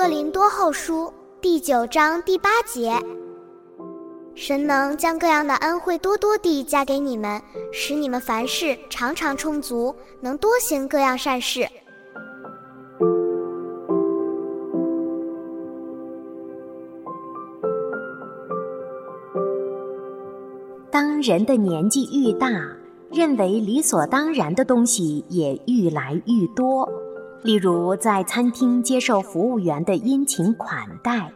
[0.00, 1.12] 哥林多后书
[1.42, 2.90] 第九章第八节：
[4.34, 7.38] 神能将各样的恩惠多多地加给你们，
[7.70, 11.68] 使你们凡事常常充足，能多行各样善事。
[20.90, 22.48] 当人的年纪愈大，
[23.12, 26.88] 认为理所当然的东西也愈来愈多。
[27.42, 31.32] 例如，在餐厅接受服务员的殷勤款待，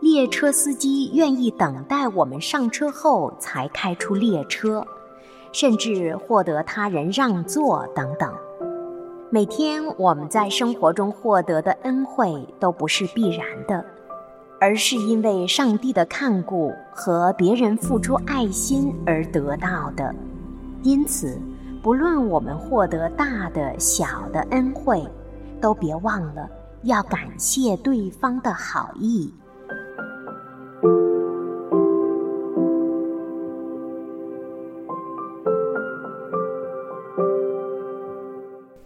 [0.00, 4.84] 列车司机愿意等待我们上车后才开出列车，
[5.52, 8.34] 甚至获得他人让座等等。
[9.30, 13.84] 每天我们在生活中获得的恩惠都不是必然的，
[14.58, 20.12] 而是因为上帝的看顾和别人付出爱心而得到的。
[20.82, 21.40] 因此，
[21.80, 25.06] 不论我们获得大的、小的恩惠，
[25.60, 26.48] 都别忘了
[26.82, 29.32] 要感谢对方的好意。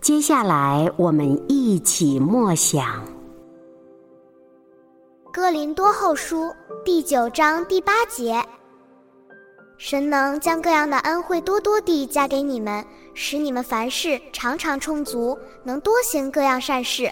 [0.00, 2.84] 接下来，我们一起默想
[5.32, 6.42] 《哥林多后书》
[6.84, 8.34] 第九章第八节：
[9.76, 12.84] 神能将各样的恩惠多多地加给你们。
[13.16, 17.08] 使你们凡事常常充足，能多行各样善事。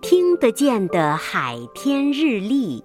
[0.00, 2.84] 听得见的海天日历。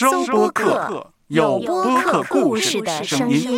[0.00, 3.50] 收播客，有播客故事的声音。